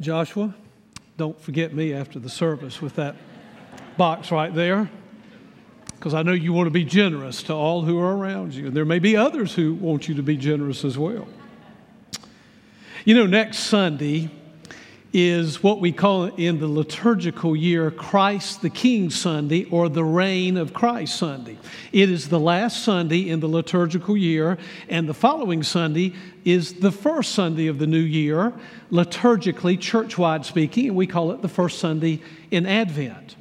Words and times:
Joshua, 0.00 0.54
don't 1.16 1.38
forget 1.38 1.74
me 1.74 1.92
after 1.92 2.18
the 2.18 2.30
service 2.30 2.80
with 2.80 2.96
that 2.96 3.16
box 3.98 4.30
right 4.30 4.54
there, 4.54 4.90
because 5.96 6.14
I 6.14 6.22
know 6.22 6.32
you 6.32 6.54
want 6.54 6.66
to 6.66 6.70
be 6.70 6.84
generous 6.84 7.42
to 7.44 7.52
all 7.52 7.82
who 7.82 7.98
are 7.98 8.16
around 8.16 8.54
you. 8.54 8.68
And 8.68 8.76
there 8.76 8.86
may 8.86 8.98
be 8.98 9.16
others 9.16 9.54
who 9.54 9.74
want 9.74 10.08
you 10.08 10.14
to 10.14 10.22
be 10.22 10.38
generous 10.38 10.84
as 10.84 10.96
well. 10.96 11.28
You 13.04 13.14
know, 13.14 13.26
next 13.26 13.58
Sunday, 13.58 14.30
is 15.12 15.62
what 15.62 15.80
we 15.80 15.90
call 15.90 16.26
in 16.26 16.60
the 16.60 16.68
liturgical 16.68 17.56
year 17.56 17.90
Christ 17.90 18.62
the 18.62 18.70
King 18.70 19.10
Sunday 19.10 19.64
or 19.64 19.88
the 19.88 20.04
Reign 20.04 20.56
of 20.56 20.72
Christ 20.72 21.16
Sunday. 21.16 21.58
It 21.92 22.10
is 22.10 22.28
the 22.28 22.38
last 22.38 22.84
Sunday 22.84 23.28
in 23.28 23.40
the 23.40 23.48
liturgical 23.48 24.16
year, 24.16 24.56
and 24.88 25.08
the 25.08 25.14
following 25.14 25.62
Sunday 25.62 26.14
is 26.44 26.74
the 26.74 26.92
first 26.92 27.32
Sunday 27.32 27.66
of 27.66 27.78
the 27.78 27.86
new 27.86 27.98
year, 27.98 28.52
liturgically, 28.92 29.80
church-wide 29.80 30.46
speaking, 30.46 30.88
and 30.88 30.96
we 30.96 31.06
call 31.06 31.32
it 31.32 31.42
the 31.42 31.48
first 31.48 31.80
Sunday 31.80 32.20
in 32.50 32.64
Advent. 32.64 33.36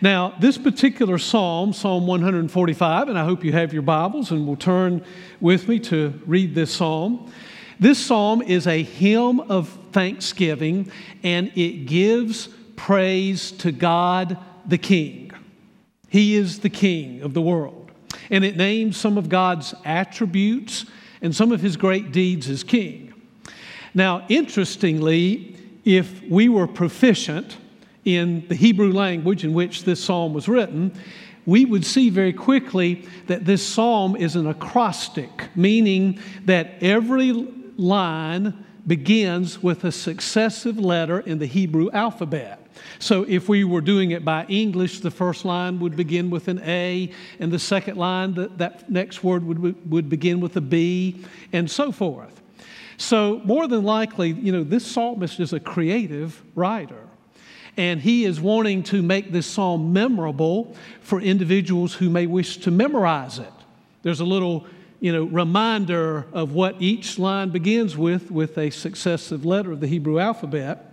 Now, 0.00 0.34
this 0.40 0.58
particular 0.58 1.18
psalm, 1.18 1.72
Psalm 1.72 2.06
145, 2.06 3.08
and 3.08 3.18
I 3.18 3.24
hope 3.24 3.44
you 3.44 3.52
have 3.52 3.72
your 3.72 3.82
Bibles 3.82 4.30
and 4.30 4.46
will 4.46 4.56
turn 4.56 5.04
with 5.40 5.68
me 5.68 5.78
to 5.80 6.20
read 6.26 6.54
this 6.54 6.74
psalm. 6.74 7.30
This 7.78 7.98
psalm 7.98 8.40
is 8.40 8.66
a 8.66 8.82
hymn 8.82 9.40
of 9.40 9.68
thanksgiving 9.92 10.90
and 11.22 11.52
it 11.54 11.86
gives 11.86 12.48
praise 12.74 13.52
to 13.52 13.72
God 13.72 14.38
the 14.66 14.78
King. 14.78 15.30
He 16.08 16.36
is 16.36 16.60
the 16.60 16.70
King 16.70 17.22
of 17.22 17.34
the 17.34 17.42
world. 17.42 17.90
And 18.30 18.44
it 18.44 18.56
names 18.56 18.96
some 18.96 19.18
of 19.18 19.28
God's 19.28 19.74
attributes 19.84 20.86
and 21.20 21.34
some 21.34 21.52
of 21.52 21.60
his 21.60 21.76
great 21.76 22.12
deeds 22.12 22.48
as 22.48 22.64
King. 22.64 23.12
Now, 23.94 24.24
interestingly, 24.28 25.56
if 25.84 26.22
we 26.22 26.48
were 26.48 26.66
proficient 26.66 27.56
in 28.04 28.46
the 28.48 28.54
Hebrew 28.54 28.92
language 28.92 29.44
in 29.44 29.52
which 29.52 29.84
this 29.84 30.02
psalm 30.02 30.32
was 30.32 30.48
written, 30.48 30.92
we 31.44 31.64
would 31.64 31.84
see 31.84 32.10
very 32.10 32.32
quickly 32.32 33.06
that 33.26 33.44
this 33.44 33.66
psalm 33.66 34.16
is 34.16 34.36
an 34.36 34.46
acrostic, 34.46 35.48
meaning 35.54 36.18
that 36.44 36.74
every 36.82 37.32
line 37.76 38.64
begins 38.86 39.62
with 39.62 39.84
a 39.84 39.92
successive 39.92 40.78
letter 40.78 41.20
in 41.20 41.38
the 41.38 41.46
Hebrew 41.46 41.90
alphabet. 41.90 42.60
So 42.98 43.24
if 43.24 43.48
we 43.48 43.64
were 43.64 43.80
doing 43.80 44.12
it 44.12 44.24
by 44.24 44.44
English, 44.46 45.00
the 45.00 45.10
first 45.10 45.44
line 45.44 45.80
would 45.80 45.96
begin 45.96 46.30
with 46.30 46.48
an 46.48 46.60
A, 46.62 47.10
and 47.40 47.50
the 47.50 47.58
second 47.58 47.96
line, 47.96 48.34
that, 48.34 48.58
that 48.58 48.90
next 48.90 49.24
word 49.24 49.44
would, 49.44 49.90
would 49.90 50.08
begin 50.08 50.40
with 50.40 50.56
a 50.56 50.60
B, 50.60 51.24
and 51.52 51.70
so 51.70 51.90
forth. 51.90 52.40
So, 52.98 53.42
more 53.44 53.66
than 53.66 53.82
likely, 53.82 54.30
you 54.30 54.52
know, 54.52 54.64
this 54.64 54.86
psalmist 54.86 55.40
is 55.40 55.52
a 55.52 55.60
creative 55.60 56.42
writer. 56.54 57.06
And 57.76 58.00
he 58.00 58.24
is 58.24 58.40
wanting 58.40 58.84
to 58.84 59.02
make 59.02 59.32
this 59.32 59.46
psalm 59.46 59.92
memorable 59.92 60.74
for 61.02 61.20
individuals 61.20 61.92
who 61.92 62.08
may 62.08 62.26
wish 62.26 62.56
to 62.58 62.70
memorize 62.70 63.38
it. 63.38 63.52
There's 64.02 64.20
a 64.20 64.24
little 64.24 64.66
you 65.00 65.12
know, 65.12 65.24
reminder 65.24 66.26
of 66.32 66.52
what 66.52 66.80
each 66.80 67.18
line 67.18 67.50
begins 67.50 67.96
with, 67.96 68.30
with 68.30 68.56
a 68.58 68.70
successive 68.70 69.44
letter 69.44 69.72
of 69.72 69.80
the 69.80 69.86
Hebrew 69.86 70.18
alphabet. 70.18 70.92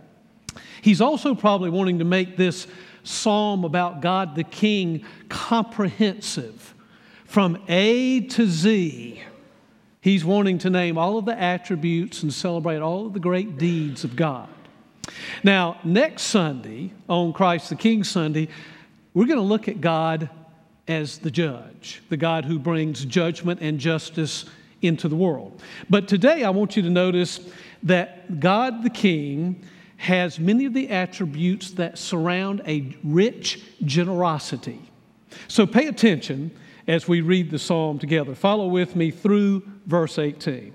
He's 0.82 1.02
also 1.02 1.34
probably 1.36 1.70
wanting 1.70 2.00
to 2.00 2.06
make 2.06 2.36
this 2.38 2.68
psalm 3.04 3.64
about 3.64 4.02
God 4.02 4.36
the 4.36 4.44
King 4.44 5.06
comprehensive 5.30 6.74
from 7.26 7.62
A 7.68 8.22
to 8.22 8.46
Z. 8.46 9.22
He's 10.02 10.26
wanting 10.26 10.58
to 10.60 10.70
name 10.70 10.98
all 10.98 11.18
of 11.18 11.26
the 11.26 11.40
attributes 11.40 12.24
and 12.24 12.34
celebrate 12.34 12.80
all 12.80 13.08
of 13.08 13.14
the 13.14 13.20
great 13.20 13.58
deeds 13.58 14.04
of 14.04 14.16
God. 14.16 14.50
Now, 15.44 15.80
next 15.84 16.24
Sunday, 16.24 16.92
on 17.08 17.34
Christ 17.34 17.70
the 17.70 17.76
King 17.76 18.04
Sunday, 18.04 18.50
we're 19.14 19.26
going 19.26 19.40
to 19.40 19.46
look 19.46 19.68
at 19.68 19.80
God 19.80 20.30
as 20.88 21.20
the 21.20 21.32
judge, 21.32 22.02
the 22.10 22.18
God 22.18 22.46
who 22.46 22.60
brings 22.60 23.06
judgment 23.06 23.62
and 23.62 23.80
justice 23.80 24.46
into 24.82 25.08
the 25.08 25.16
world. 25.16 25.62
But 25.90 26.08
today 26.08 26.44
I 26.44 26.50
want 26.50 26.76
you 26.76 26.84
to 26.84 26.90
notice 26.90 27.40
that 27.84 28.40
God 28.40 28.84
the 28.84 28.90
King 28.90 29.64
has 29.98 30.40
many 30.40 30.66
of 30.66 30.74
the 30.74 30.90
attributes 30.90 31.72
that 31.72 31.98
surround 31.98 32.62
a 32.68 32.96
rich 33.04 33.64
generosity. 33.86 34.82
So 35.48 35.66
pay 35.66 35.88
attention 35.88 36.52
as 36.88 37.08
we 37.08 37.22
read 37.22 37.50
the 37.50 37.60
psalm 37.60 38.00
together. 38.00 38.36
Follow 38.36 38.68
with 38.68 38.96
me 38.96 39.12
through 39.12 39.64
verse 39.86 40.20
18. 40.20 40.74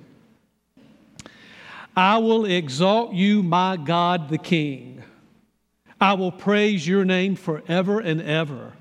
I 1.95 2.19
will 2.19 2.47
exalt 2.47 3.13
you, 3.13 3.43
my 3.43 3.77
God 3.77 4.29
the 4.29 4.39
King. 4.39 5.03
I 6.01 6.15
will 6.15 6.33
praise 6.33 6.87
your 6.87 7.05
name 7.05 7.35
forever 7.35 8.01
and 8.01 8.23
ever. 8.23 8.73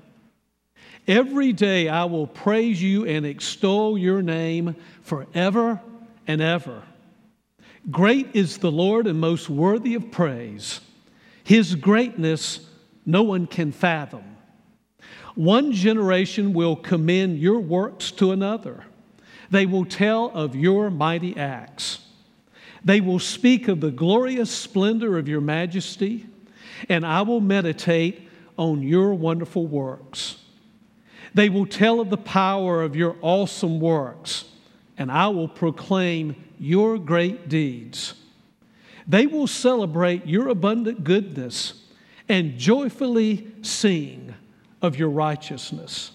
Every 1.08 1.54
day 1.54 1.88
I 1.88 2.04
will 2.04 2.26
praise 2.26 2.82
you 2.82 3.06
and 3.06 3.24
extol 3.24 3.96
your 3.96 4.20
name 4.20 4.76
forever 5.00 5.80
and 6.26 6.42
ever. 6.42 6.82
Great 7.90 8.28
is 8.34 8.58
the 8.58 8.70
Lord 8.70 9.06
and 9.06 9.18
most 9.18 9.48
worthy 9.48 9.94
of 9.94 10.10
praise. 10.10 10.82
His 11.42 11.74
greatness 11.74 12.60
no 13.06 13.22
one 13.22 13.46
can 13.46 13.72
fathom. 13.72 14.36
One 15.34 15.72
generation 15.72 16.52
will 16.52 16.76
commend 16.76 17.38
your 17.38 17.58
works 17.58 18.10
to 18.12 18.32
another. 18.32 18.84
They 19.50 19.64
will 19.64 19.86
tell 19.86 20.26
of 20.34 20.54
your 20.54 20.90
mighty 20.90 21.34
acts. 21.38 22.00
They 22.84 23.00
will 23.00 23.18
speak 23.18 23.66
of 23.68 23.80
the 23.80 23.90
glorious 23.90 24.50
splendor 24.50 25.16
of 25.16 25.26
your 25.26 25.40
majesty, 25.40 26.26
and 26.90 27.06
I 27.06 27.22
will 27.22 27.40
meditate 27.40 28.28
on 28.58 28.82
your 28.82 29.14
wonderful 29.14 29.66
works. 29.66 30.36
They 31.38 31.48
will 31.48 31.66
tell 31.66 32.00
of 32.00 32.10
the 32.10 32.16
power 32.16 32.82
of 32.82 32.96
your 32.96 33.14
awesome 33.22 33.78
works, 33.78 34.46
and 34.96 35.08
I 35.08 35.28
will 35.28 35.46
proclaim 35.46 36.34
your 36.58 36.98
great 36.98 37.48
deeds. 37.48 38.14
They 39.06 39.24
will 39.28 39.46
celebrate 39.46 40.26
your 40.26 40.48
abundant 40.48 41.04
goodness 41.04 41.84
and 42.28 42.58
joyfully 42.58 43.52
sing 43.62 44.34
of 44.82 44.98
your 44.98 45.10
righteousness. 45.10 46.10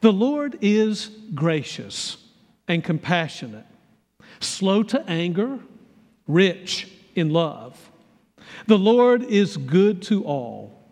The 0.00 0.14
Lord 0.14 0.56
is 0.62 1.10
gracious 1.34 2.16
and 2.66 2.82
compassionate, 2.82 3.66
slow 4.40 4.82
to 4.84 5.04
anger, 5.06 5.58
rich 6.26 6.90
in 7.14 7.28
love. 7.28 7.90
The 8.66 8.78
Lord 8.78 9.24
is 9.24 9.58
good 9.58 10.00
to 10.04 10.24
all. 10.24 10.82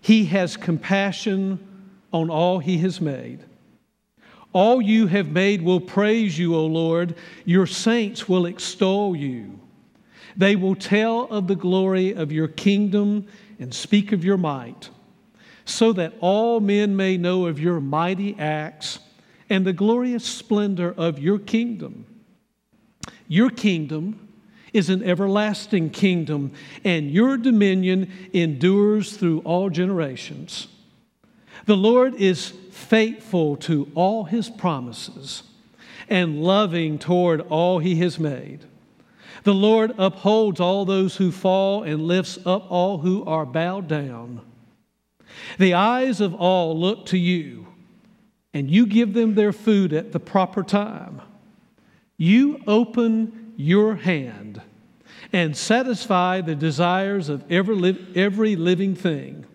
He 0.00 0.24
has 0.24 0.56
compassion 0.56 1.68
on 2.14 2.30
all 2.30 2.60
he 2.60 2.78
has 2.78 3.00
made. 3.00 3.40
All 4.52 4.80
you 4.80 5.08
have 5.08 5.32
made 5.32 5.60
will 5.60 5.80
praise 5.80 6.38
you, 6.38 6.54
O 6.54 6.64
Lord. 6.64 7.16
Your 7.44 7.66
saints 7.66 8.28
will 8.28 8.46
extol 8.46 9.16
you. 9.16 9.58
They 10.36 10.54
will 10.54 10.76
tell 10.76 11.22
of 11.24 11.48
the 11.48 11.56
glory 11.56 12.14
of 12.14 12.30
your 12.30 12.46
kingdom 12.46 13.26
and 13.58 13.74
speak 13.74 14.12
of 14.12 14.24
your 14.24 14.36
might, 14.36 14.90
so 15.64 15.92
that 15.94 16.14
all 16.20 16.60
men 16.60 16.96
may 16.96 17.16
know 17.16 17.46
of 17.46 17.58
your 17.58 17.80
mighty 17.80 18.38
acts 18.38 19.00
and 19.50 19.66
the 19.66 19.72
glorious 19.72 20.24
splendor 20.24 20.94
of 20.96 21.18
your 21.18 21.40
kingdom. 21.40 22.06
Your 23.26 23.50
kingdom 23.50 24.28
is 24.72 24.88
an 24.88 25.02
everlasting 25.02 25.90
kingdom, 25.90 26.52
and 26.84 27.10
your 27.10 27.36
dominion 27.36 28.10
endures 28.32 29.16
through 29.16 29.40
all 29.40 29.68
generations. 29.68 30.68
The 31.66 31.76
Lord 31.76 32.14
is 32.14 32.50
faithful 32.70 33.56
to 33.58 33.90
all 33.94 34.24
his 34.24 34.50
promises 34.50 35.44
and 36.08 36.42
loving 36.42 36.98
toward 36.98 37.40
all 37.42 37.78
he 37.78 37.96
has 37.96 38.18
made. 38.18 38.64
The 39.44 39.54
Lord 39.54 39.94
upholds 39.98 40.60
all 40.60 40.84
those 40.84 41.16
who 41.16 41.30
fall 41.30 41.82
and 41.82 42.06
lifts 42.06 42.38
up 42.44 42.70
all 42.70 42.98
who 42.98 43.24
are 43.24 43.46
bowed 43.46 43.88
down. 43.88 44.40
The 45.58 45.74
eyes 45.74 46.20
of 46.20 46.34
all 46.34 46.78
look 46.78 47.06
to 47.06 47.18
you, 47.18 47.66
and 48.52 48.70
you 48.70 48.86
give 48.86 49.14
them 49.14 49.34
their 49.34 49.52
food 49.52 49.92
at 49.92 50.12
the 50.12 50.20
proper 50.20 50.62
time. 50.62 51.20
You 52.16 52.62
open 52.66 53.52
your 53.56 53.96
hand 53.96 54.62
and 55.32 55.56
satisfy 55.56 56.40
the 56.40 56.54
desires 56.54 57.28
of 57.28 57.50
every, 57.50 58.06
every 58.14 58.56
living 58.56 58.94
thing. 58.94 59.46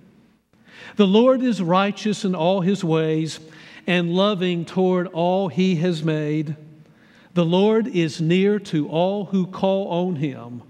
The 0.99 1.07
Lord 1.07 1.41
is 1.43 1.61
righteous 1.61 2.25
in 2.25 2.35
all 2.35 2.59
his 2.59 2.83
ways 2.83 3.39
and 3.87 4.13
loving 4.13 4.65
toward 4.65 5.07
all 5.07 5.47
he 5.47 5.77
has 5.77 6.03
made. 6.03 6.57
The 7.35 7.45
Lord 7.45 7.87
is 7.87 8.19
near 8.19 8.59
to 8.59 8.89
all 8.89 9.23
who 9.23 9.47
call 9.47 9.87
on 9.87 10.17
him, 10.17 10.61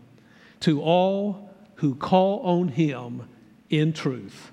to 0.59 0.83
all 0.83 1.49
who 1.77 1.95
call 1.95 2.41
on 2.41 2.67
him 2.67 3.27
in 3.71 3.91
truth. 3.91 4.51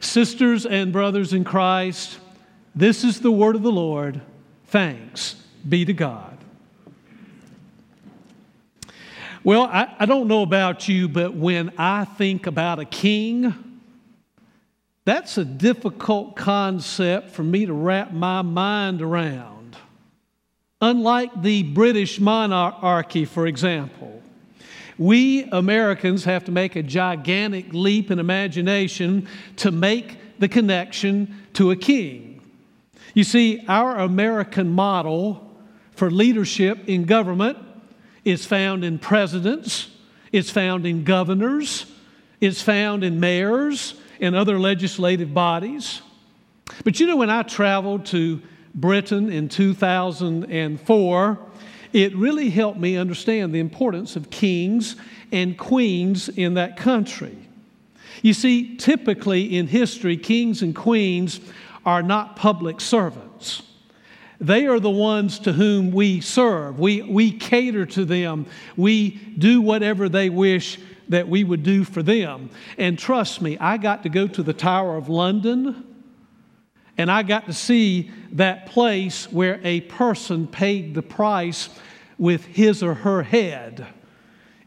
Sisters 0.00 0.66
and 0.66 0.92
brothers 0.92 1.32
in 1.32 1.44
Christ, 1.44 2.18
this 2.74 3.02
is 3.02 3.22
the 3.22 3.32
word 3.32 3.56
of 3.56 3.62
the 3.62 3.72
Lord. 3.72 4.20
Thanks 4.66 5.36
be 5.66 5.86
to 5.86 5.94
God. 5.94 6.36
Well, 9.42 9.62
I, 9.62 9.96
I 10.00 10.04
don't 10.04 10.28
know 10.28 10.42
about 10.42 10.86
you, 10.86 11.08
but 11.08 11.34
when 11.34 11.72
I 11.78 12.04
think 12.04 12.46
about 12.46 12.78
a 12.78 12.84
king, 12.84 13.70
that's 15.04 15.36
a 15.36 15.44
difficult 15.44 16.34
concept 16.34 17.30
for 17.30 17.42
me 17.42 17.66
to 17.66 17.72
wrap 17.72 18.12
my 18.12 18.42
mind 18.42 19.02
around. 19.02 19.76
Unlike 20.80 21.42
the 21.42 21.62
British 21.62 22.20
monarchy, 22.20 23.24
for 23.24 23.46
example, 23.46 24.22
we 24.96 25.44
Americans 25.44 26.24
have 26.24 26.44
to 26.44 26.52
make 26.52 26.76
a 26.76 26.82
gigantic 26.82 27.72
leap 27.72 28.10
in 28.10 28.18
imagination 28.18 29.28
to 29.56 29.70
make 29.70 30.18
the 30.38 30.48
connection 30.48 31.42
to 31.54 31.70
a 31.70 31.76
king. 31.76 32.40
You 33.12 33.24
see, 33.24 33.64
our 33.68 33.98
American 33.98 34.70
model 34.70 35.50
for 35.92 36.10
leadership 36.10 36.88
in 36.88 37.04
government 37.04 37.58
is 38.24 38.46
found 38.46 38.84
in 38.84 38.98
presidents, 38.98 39.90
it's 40.32 40.50
found 40.50 40.86
in 40.86 41.04
governors, 41.04 41.86
it's 42.40 42.62
found 42.62 43.04
in 43.04 43.20
mayors 43.20 43.94
and 44.24 44.34
other 44.34 44.58
legislative 44.58 45.34
bodies. 45.34 46.00
But 46.82 46.98
you 46.98 47.06
know, 47.06 47.16
when 47.16 47.28
I 47.28 47.42
traveled 47.42 48.06
to 48.06 48.40
Britain 48.74 49.30
in 49.30 49.50
2004, 49.50 51.38
it 51.92 52.16
really 52.16 52.50
helped 52.50 52.80
me 52.80 52.96
understand 52.96 53.54
the 53.54 53.60
importance 53.60 54.16
of 54.16 54.30
kings 54.30 54.96
and 55.30 55.58
queens 55.58 56.30
in 56.30 56.54
that 56.54 56.78
country. 56.78 57.36
You 58.22 58.32
see, 58.32 58.76
typically 58.78 59.58
in 59.58 59.66
history, 59.66 60.16
kings 60.16 60.62
and 60.62 60.74
queens 60.74 61.40
are 61.84 62.02
not 62.02 62.34
public 62.34 62.80
servants. 62.80 63.62
They 64.40 64.66
are 64.66 64.80
the 64.80 64.90
ones 64.90 65.38
to 65.40 65.52
whom 65.52 65.90
we 65.90 66.22
serve. 66.22 66.78
We, 66.78 67.02
we 67.02 67.30
cater 67.30 67.84
to 67.86 68.06
them. 68.06 68.46
We 68.76 69.10
do 69.38 69.60
whatever 69.60 70.08
they 70.08 70.30
wish 70.30 70.78
that 71.08 71.28
we 71.28 71.44
would 71.44 71.62
do 71.62 71.84
for 71.84 72.02
them. 72.02 72.50
And 72.78 72.98
trust 72.98 73.42
me, 73.42 73.58
I 73.58 73.76
got 73.76 74.02
to 74.04 74.08
go 74.08 74.26
to 74.26 74.42
the 74.42 74.52
Tower 74.52 74.96
of 74.96 75.08
London 75.08 75.94
and 76.96 77.10
I 77.10 77.22
got 77.22 77.46
to 77.46 77.52
see 77.52 78.10
that 78.32 78.66
place 78.66 79.30
where 79.32 79.60
a 79.64 79.80
person 79.82 80.46
paid 80.46 80.94
the 80.94 81.02
price 81.02 81.68
with 82.18 82.44
his 82.44 82.82
or 82.82 82.94
her 82.94 83.22
head 83.22 83.86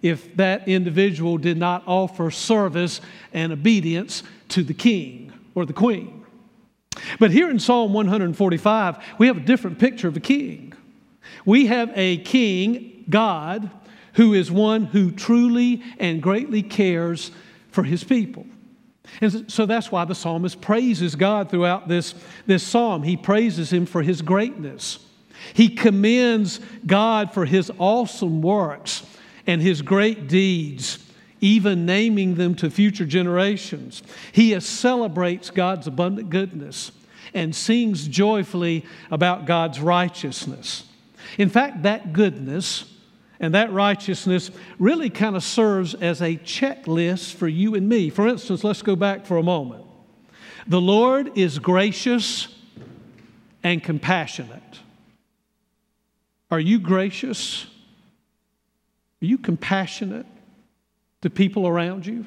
if 0.01 0.35
that 0.35 0.67
individual 0.67 1.37
did 1.37 1.57
not 1.57 1.83
offer 1.87 2.29
service 2.29 3.01
and 3.33 3.51
obedience 3.51 4.23
to 4.49 4.63
the 4.63 4.73
king 4.73 5.31
or 5.55 5.65
the 5.65 5.73
queen. 5.73 6.25
But 7.19 7.31
here 7.31 7.49
in 7.49 7.59
Psalm 7.59 7.93
145, 7.93 8.97
we 9.17 9.27
have 9.27 9.37
a 9.37 9.41
different 9.41 9.79
picture 9.79 10.07
of 10.07 10.17
a 10.17 10.21
king. 10.21 10.73
We 11.45 11.67
have 11.67 11.91
a 11.95 12.17
king, 12.17 12.96
God, 13.09 13.69
who 14.13 14.33
is 14.33 14.51
one 14.51 14.85
who 14.85 15.11
truly 15.11 15.83
and 15.99 16.21
greatly 16.21 16.63
cares 16.63 17.31
for 17.69 17.83
his 17.83 18.03
people. 18.03 18.45
And 19.21 19.51
so 19.51 19.65
that's 19.65 19.91
why 19.91 20.05
the 20.05 20.15
psalmist 20.15 20.59
praises 20.61 21.15
God 21.15 21.49
throughout 21.49 21.87
this, 21.87 22.13
this 22.45 22.63
psalm. 22.63 23.03
He 23.03 23.15
praises 23.15 23.71
him 23.71 23.85
for 23.85 24.01
his 24.01 24.21
greatness. 24.21 24.99
He 25.53 25.69
commends 25.69 26.59
God 26.85 27.33
for 27.33 27.45
his 27.45 27.71
awesome 27.77 28.41
works 28.41 29.05
and 29.45 29.61
his 29.61 29.81
great 29.81 30.27
deeds, 30.27 30.99
even 31.39 31.85
naming 31.85 32.35
them 32.35 32.55
to 32.55 32.69
future 32.69 33.05
generations. 33.05 34.03
He 34.31 34.59
celebrates 34.59 35.49
God's 35.49 35.87
abundant 35.87 36.29
goodness 36.29 36.91
and 37.33 37.55
sings 37.55 38.07
joyfully 38.07 38.85
about 39.11 39.45
God's 39.45 39.79
righteousness. 39.79 40.83
In 41.37 41.49
fact, 41.49 41.83
that 41.83 42.13
goodness 42.13 42.93
and 43.39 43.53
that 43.53 43.71
righteousness 43.71 44.51
really 44.79 45.09
kind 45.09 45.35
of 45.35 45.43
serves 45.43 45.93
as 45.93 46.21
a 46.21 46.37
checklist 46.37 47.33
for 47.33 47.47
you 47.47 47.75
and 47.75 47.87
me. 47.87 48.09
For 48.09 48.27
instance, 48.27 48.63
let's 48.63 48.81
go 48.81 48.95
back 48.95 49.25
for 49.25 49.37
a 49.37 49.43
moment. 49.43 49.85
The 50.67 50.81
Lord 50.81 51.37
is 51.37 51.59
gracious 51.59 52.47
and 53.63 53.83
compassionate. 53.83 54.79
Are 56.49 56.59
you 56.59 56.79
gracious? 56.79 57.65
Are 59.21 59.25
you 59.25 59.37
compassionate 59.37 60.25
to 61.21 61.29
people 61.29 61.67
around 61.67 62.05
you? 62.05 62.25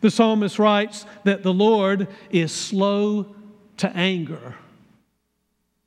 The 0.00 0.10
psalmist 0.10 0.58
writes 0.58 1.06
that 1.24 1.42
the 1.42 1.54
Lord 1.54 2.08
is 2.30 2.52
slow 2.52 3.34
to 3.78 3.88
anger 3.96 4.56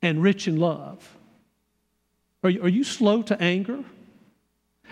and 0.02 0.22
rich 0.22 0.48
in 0.48 0.56
love. 0.56 1.16
Are 2.42 2.50
you, 2.50 2.62
are 2.62 2.68
you 2.68 2.84
slow 2.84 3.22
to 3.22 3.40
anger? 3.40 3.84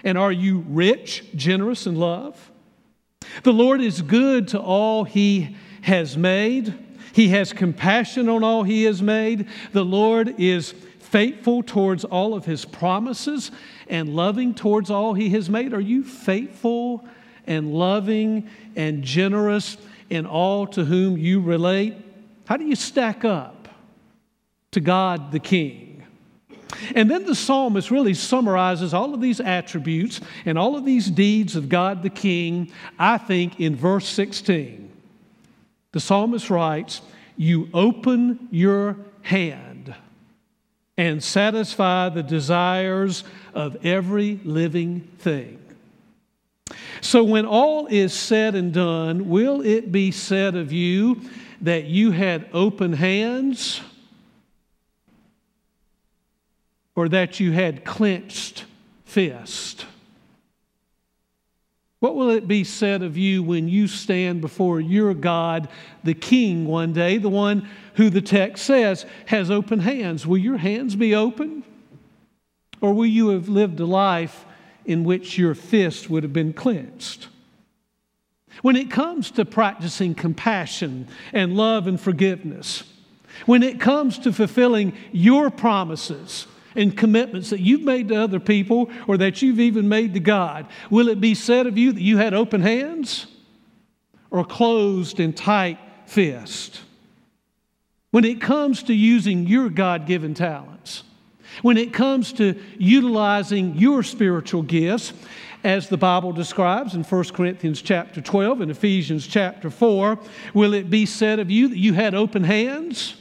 And 0.05 0.17
are 0.17 0.33
you 0.33 0.65
rich, 0.69 1.25
generous 1.35 1.87
in 1.87 1.97
love? 1.97 2.51
The 3.43 3.53
Lord 3.53 3.81
is 3.81 4.03
good 4.03 4.49
to 4.49 4.61
all 4.61 5.05
He 5.05 5.57
has 5.83 6.17
made. 6.17 6.75
He 7.13 7.29
has 7.29 7.53
compassion 7.53 8.29
on 8.29 8.45
all 8.45 8.63
He 8.63 8.85
has 8.85 9.03
made. 9.03 9.49
The 9.73 9.85
Lord 9.85 10.35
is 10.39 10.73
faithful 10.99 11.63
towards 11.63 12.05
all 12.05 12.35
of 12.35 12.45
His 12.45 12.65
promises 12.65 13.51
and 13.89 14.15
loving 14.15 14.55
towards 14.55 14.91
all 14.91 15.15
He 15.15 15.31
has 15.31 15.49
made. 15.49 15.73
Are 15.73 15.81
you 15.81 16.05
faithful 16.05 17.07
and 17.47 17.73
loving 17.73 18.49
and 18.77 19.03
generous 19.03 19.79
in 20.11 20.27
all 20.27 20.67
to 20.69 20.85
whom 20.85 21.17
you 21.17 21.41
relate? 21.41 21.97
How 22.45 22.57
do 22.57 22.65
you 22.65 22.77
stack 22.77 23.25
up 23.25 23.69
to 24.73 24.81
God 24.81 25.33
the 25.33 25.41
King? 25.41 25.88
And 26.95 27.11
then 27.11 27.25
the 27.25 27.35
psalmist 27.35 27.91
really 27.91 28.15
summarizes 28.15 28.95
all 28.95 29.15
of 29.15 29.21
these 29.21 29.41
attributes 29.41 30.21
and 30.45 30.59
all 30.59 30.77
of 30.77 30.85
these 30.85 31.11
deeds 31.11 31.57
of 31.57 31.69
God 31.69 32.03
the 32.03 32.11
King, 32.11 32.73
I 32.99 33.19
think, 33.19 33.61
in 33.61 33.77
verse 33.77 34.09
16. 34.09 34.91
The 35.93 36.01
psalmist 36.01 36.51
writes, 36.51 37.03
You 37.37 37.69
open 37.73 38.49
your 38.51 38.97
hand 39.23 39.95
and 40.97 41.23
satisfy 41.23 42.09
the 42.09 42.23
desires 42.23 43.25
of 43.55 43.85
every 43.85 44.41
living 44.45 45.01
thing. 45.19 45.59
So, 47.01 47.23
when 47.23 47.47
all 47.47 47.87
is 47.87 48.13
said 48.13 48.55
and 48.55 48.75
done, 48.75 49.29
will 49.29 49.63
it 49.63 49.93
be 49.93 50.11
said 50.11 50.57
of 50.57 50.73
you 50.73 51.21
that 51.63 51.85
you 51.85 52.11
had 52.11 52.49
open 52.53 52.93
hands? 52.93 53.81
Or 56.99 57.09
that 57.09 57.39
you 57.39 57.53
had 57.53 57.85
clenched 57.85 58.65
fist? 59.05 59.87
What 62.01 62.17
will 62.17 62.31
it 62.31 62.49
be 62.49 62.65
said 62.65 63.05
of 63.05 63.17
you 63.17 63.41
when 63.41 63.69
you 63.69 63.87
stand 63.87 64.41
before 64.41 64.81
your 64.81 65.15
God, 65.15 65.69
the 66.03 66.15
King, 66.15 66.67
one 66.67 66.93
day, 66.93 67.19
the 67.19 67.29
one 67.29 67.69
who 67.95 68.11
the 68.11 68.21
text 68.21 68.65
says 68.65 69.07
has 69.27 69.49
open 69.49 69.79
hands? 69.79 70.27
Will 70.27 70.39
your 70.39 70.57
hands 70.57 70.97
be 70.97 71.15
open? 71.15 71.63
Or 72.81 72.93
will 72.93 73.07
you 73.07 73.29
have 73.29 73.49
lived 73.49 73.79
a 73.79 73.87
life 73.87 74.45
in 74.85 75.05
which 75.05 75.39
your 75.39 75.55
fist 75.55 76.11
would 76.11 76.25
have 76.25 76.33
been 76.33 76.53
clenched? 76.53 77.29
When 78.63 78.75
it 78.75 78.91
comes 78.91 79.31
to 79.33 79.45
practicing 79.45 80.17
compassion 80.17 81.07
and 81.33 81.57
love 81.57 81.87
and 81.87 82.01
forgiveness, 82.01 82.83
when 83.47 83.63
it 83.63 83.79
comes 83.79 84.19
to 84.19 84.33
fulfilling 84.33 84.95
your 85.13 85.49
promises, 85.49 86.49
and 86.75 86.97
commitments 86.97 87.51
that 87.51 87.61
you've 87.61 87.83
made 87.83 88.09
to 88.09 88.17
other 88.17 88.41
people 88.41 88.91
or 89.07 89.17
that 89.19 89.43
you've 89.43 89.61
even 89.61 89.89
made 89.89 90.15
to 90.15 90.21
God? 90.21 90.67
Will 90.91 91.09
it 91.09 91.21
be 91.21 91.35
said 91.35 91.67
of 91.67 91.79
you 91.79 91.93
that 91.93 92.03
you 92.03 92.19
had 92.19 92.35
open 92.35 92.61
hands 92.61 93.27
or 94.31 94.45
closed 94.45 95.21
and 95.21 95.37
tight 95.37 95.79
fist? 96.07 96.81
When 98.11 98.25
it 98.25 98.41
comes 98.41 98.83
to 98.85 98.95
using 98.95 99.47
your 99.47 99.69
God 99.69 100.07
given 100.07 100.35
talents, 100.35 101.05
when 101.63 101.77
it 101.77 101.93
comes 101.93 102.33
to 102.35 102.61
utilizing 102.79 103.77
your 103.77 104.03
spiritual 104.03 104.63
gifts, 104.63 105.13
as 105.65 105.89
the 105.89 105.97
Bible 105.97 106.33
describes 106.33 106.95
in 106.95 107.03
1 107.03 107.25
Corinthians 107.25 107.83
chapter 107.83 108.21
12 108.21 108.61
and 108.61 108.71
Ephesians 108.71 109.27
chapter 109.27 109.71
4, 109.71 110.19
will 110.55 110.73
it 110.73 110.89
be 110.89 111.05
said 111.05 111.39
of 111.39 111.51
you 111.51 111.69
that 111.69 111.79
you 111.79 111.93
had 111.93 112.15
open 112.15 112.45
hands? 112.45 113.17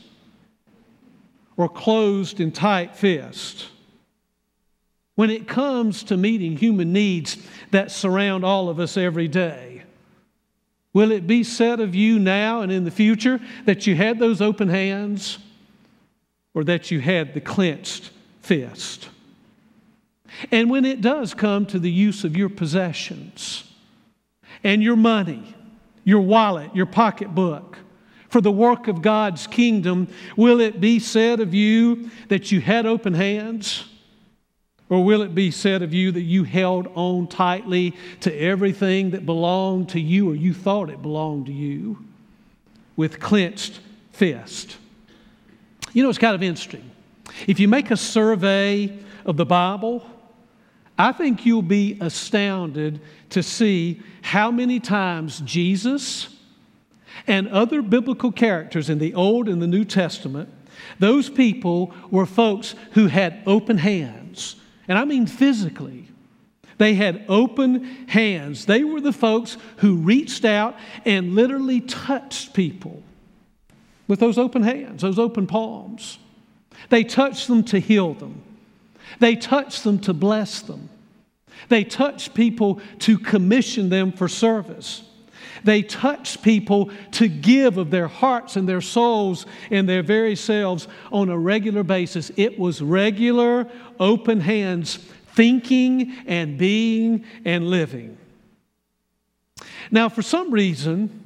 Or 1.57 1.67
closed 1.67 2.39
in 2.39 2.51
tight 2.51 2.95
fist. 2.95 3.67
When 5.15 5.31
it 5.31 5.47
comes 5.47 6.03
to 6.03 6.15
meeting 6.15 6.55
human 6.55 6.93
needs 6.93 7.37
that 7.71 7.91
surround 7.91 8.45
all 8.45 8.69
of 8.69 8.79
us 8.79 8.95
every 8.95 9.27
day, 9.27 9.81
will 10.93 11.11
it 11.11 11.25
be 11.25 11.43
said 11.43 11.79
of 11.79 11.95
you 11.95 12.19
now 12.19 12.61
and 12.61 12.71
in 12.71 12.85
the 12.85 12.91
future 12.91 13.41
that 13.65 13.87
you 13.87 13.95
had 13.95 14.19
those 14.19 14.41
open 14.41 14.69
hands 14.69 15.39
or 16.53 16.63
that 16.63 16.91
you 16.91 16.99
had 16.99 17.33
the 17.33 17.41
clenched 17.41 18.11
fist? 18.41 19.09
And 20.51 20.69
when 20.69 20.85
it 20.85 21.01
does 21.01 21.33
come 21.33 21.65
to 21.67 21.79
the 21.79 21.91
use 21.91 22.23
of 22.23 22.37
your 22.37 22.49
possessions 22.49 23.63
and 24.63 24.83
your 24.83 24.95
money, 24.95 25.55
your 26.03 26.21
wallet, 26.21 26.75
your 26.75 26.85
pocketbook, 26.85 27.79
for 28.29 28.41
the 28.41 28.51
work 28.51 28.87
of 28.87 29.01
God's 29.01 29.47
kingdom, 29.47 30.07
will 30.35 30.59
it 30.59 30.81
be 30.81 30.99
said 30.99 31.39
of 31.39 31.53
you 31.53 32.09
that 32.27 32.51
you 32.51 32.61
had 32.61 32.85
open 32.85 33.13
hands 33.13 33.85
Or 34.89 35.03
will 35.03 35.21
it 35.21 35.35
be 35.35 35.51
said 35.51 35.81
of 35.81 35.93
you 35.93 36.11
that 36.13 36.21
you 36.21 36.43
held 36.43 36.87
on 36.95 37.27
tightly 37.27 37.93
to 38.21 38.33
everything 38.33 39.11
that 39.11 39.25
belonged 39.25 39.89
to 39.89 39.99
you 39.99 40.29
or 40.31 40.35
you 40.35 40.53
thought 40.53 40.89
it 40.89 41.01
belonged 41.01 41.47
to 41.47 41.51
you 41.51 41.97
with 42.95 43.19
clenched 43.19 43.81
fist? 44.11 44.77
You 45.91 46.03
know, 46.03 46.09
it's 46.09 46.17
kind 46.17 46.35
of 46.35 46.43
interesting. 46.43 46.89
If 47.47 47.59
you 47.59 47.67
make 47.67 47.91
a 47.91 47.97
survey 47.97 48.97
of 49.25 49.35
the 49.35 49.45
Bible, 49.45 50.09
I 50.97 51.11
think 51.11 51.45
you'll 51.45 51.61
be 51.61 51.97
astounded 51.99 53.01
to 53.31 53.43
see 53.43 54.01
how 54.21 54.51
many 54.51 54.79
times 54.79 55.41
Jesus 55.41 56.29
and 57.25 57.47
other 57.49 57.81
biblical 57.81 58.31
characters 58.31 58.89
in 58.89 58.99
the 58.99 59.13
Old 59.13 59.49
and 59.49 59.61
the 59.61 59.67
New 59.67 59.85
Testament, 59.85 60.49
those 60.99 61.29
people 61.29 61.93
were 62.11 62.25
folks 62.25 62.75
who 62.91 63.07
had 63.07 63.41
open 63.45 63.77
hands. 63.77 64.55
And 64.87 64.97
I 64.97 65.05
mean 65.05 65.25
physically. 65.25 66.07
They 66.77 66.93
had 66.93 67.25
open 67.27 67.83
hands. 68.07 68.65
They 68.65 68.83
were 68.83 69.01
the 69.01 69.13
folks 69.13 69.57
who 69.77 69.97
reached 69.97 70.45
out 70.45 70.75
and 71.05 71.33
literally 71.33 71.81
touched 71.81 72.53
people 72.53 73.01
with 74.07 74.19
those 74.19 74.37
open 74.37 74.61
hands, 74.61 75.01
those 75.01 75.19
open 75.19 75.47
palms. 75.47 76.19
They 76.89 77.03
touched 77.03 77.47
them 77.47 77.63
to 77.65 77.79
heal 77.79 78.13
them. 78.13 78.43
They 79.19 79.35
touched 79.35 79.83
them 79.83 79.99
to 79.99 80.13
bless 80.13 80.61
them. 80.61 80.89
They 81.69 81.83
touched 81.83 82.33
people 82.33 82.79
to 82.99 83.17
commission 83.17 83.89
them 83.89 84.11
for 84.11 84.27
service. 84.27 85.03
They 85.63 85.81
touched 85.81 86.41
people 86.41 86.91
to 87.13 87.27
give 87.27 87.77
of 87.77 87.91
their 87.91 88.07
hearts 88.07 88.55
and 88.55 88.67
their 88.67 88.81
souls 88.81 89.45
and 89.71 89.87
their 89.87 90.03
very 90.03 90.35
selves 90.35 90.87
on 91.11 91.29
a 91.29 91.37
regular 91.37 91.83
basis. 91.83 92.31
It 92.35 92.57
was 92.57 92.81
regular, 92.81 93.67
open 93.99 94.39
hands, 94.39 94.95
thinking 95.33 96.15
and 96.25 96.57
being 96.57 97.25
and 97.45 97.69
living. 97.69 98.17
Now, 99.91 100.09
for 100.09 100.21
some 100.21 100.51
reason 100.51 101.23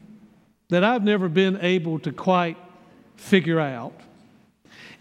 that 0.70 0.84
I've 0.84 1.04
never 1.04 1.30
been 1.30 1.60
able 1.62 2.00
to 2.00 2.12
quite 2.12 2.58
figure 3.16 3.60
out, 3.60 3.94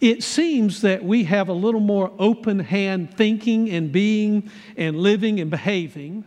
it 0.00 0.22
seems 0.22 0.80
that 0.80 1.04
we 1.04 1.24
have 1.24 1.48
a 1.48 1.52
little 1.52 1.80
more 1.80 2.10
open 2.18 2.58
hand 2.58 3.14
thinking 3.14 3.70
and 3.70 3.92
being 3.92 4.50
and 4.76 4.96
living 4.96 5.40
and 5.40 5.50
behaving 5.50 6.24